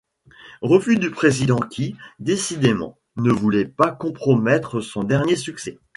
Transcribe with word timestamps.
Refus 0.63 0.97
du 0.97 1.11
président 1.11 1.59
qui, 1.59 1.95
décidément, 2.17 2.97
ne 3.17 3.31
voulait 3.31 3.65
pas 3.65 3.91
compromettre 3.91 4.81
son 4.81 5.03
dernier 5.03 5.35
succès. 5.35 5.77